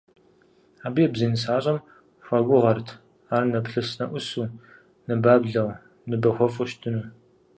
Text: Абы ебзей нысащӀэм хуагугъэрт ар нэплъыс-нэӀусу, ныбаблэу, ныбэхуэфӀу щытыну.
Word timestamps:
Абы 0.85 0.99
ебзей 1.07 1.29
нысащӀэм 1.31 1.77
хуагугъэрт 2.25 2.87
ар 3.33 3.43
нэплъыс-нэӀусу, 3.51 4.43
ныбаблэу, 5.07 5.69
ныбэхуэфӀу 6.09 6.67
щытыну. 6.69 7.05